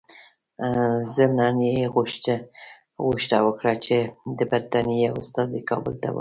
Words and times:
ضمناً 1.15 1.65
یې 1.75 1.83
غوښتنه 3.03 3.39
وکړه 3.47 3.73
چې 3.85 3.97
د 4.37 4.39
برټانیې 4.51 4.97
یو 5.07 5.15
استازی 5.23 5.61
کابل 5.69 5.93
ته 6.01 6.09
ورسي. 6.11 6.19